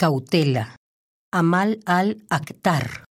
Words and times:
Cautela. 0.00 0.76
Amal 1.32 1.80
al-Akhtar. 1.84 3.02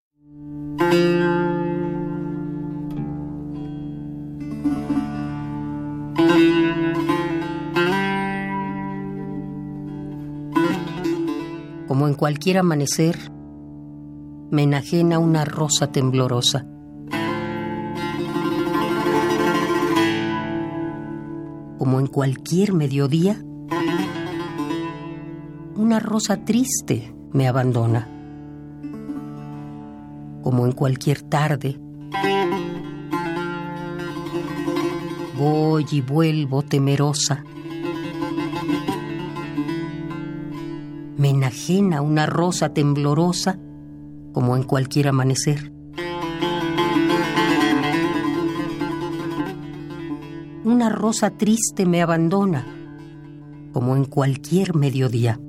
Como 11.89 12.07
en 12.07 12.13
cualquier 12.13 12.59
amanecer, 12.59 13.17
me 14.49 14.63
enajena 14.63 15.19
una 15.19 15.43
rosa 15.43 15.91
temblorosa. 15.91 16.65
Como 21.77 21.99
en 21.99 22.07
cualquier 22.07 22.71
mediodía, 22.71 23.43
una 25.87 26.01
rosa 26.01 26.43
triste 26.43 27.15
me 27.31 27.47
abandona. 27.47 28.09
Como 30.43 30.65
en 30.65 30.73
cualquier 30.73 31.21
tarde, 31.21 31.79
voy 35.37 35.85
y 35.89 36.01
vuelvo 36.01 36.61
temerosa. 36.63 37.41
Me 41.15 41.29
enajena 41.29 42.01
una 42.01 42.25
rosa 42.25 42.73
temblorosa 42.73 43.57
como 44.33 44.57
en 44.57 44.63
cualquier 44.63 45.07
amanecer. 45.07 45.71
Una 50.65 50.89
rosa 50.89 51.29
triste 51.29 51.85
me 51.85 52.01
abandona 52.01 52.67
como 53.71 53.95
en 53.95 54.03
cualquier 54.03 54.75
mediodía. 54.75 55.39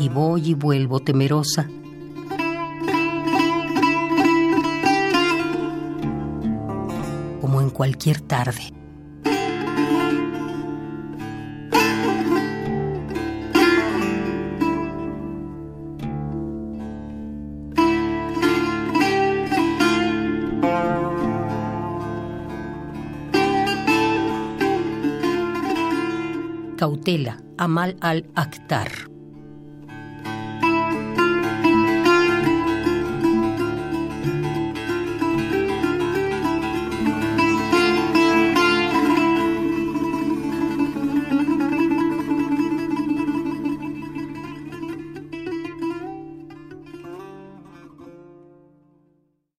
Y 0.00 0.08
voy 0.08 0.50
y 0.50 0.54
vuelvo 0.54 1.00
temerosa. 1.00 1.68
Como 7.40 7.60
en 7.60 7.70
cualquier 7.70 8.20
tarde. 8.20 8.72
Cautela, 26.76 27.42
Amal 27.56 27.96
al-Akhtar. 28.00 29.17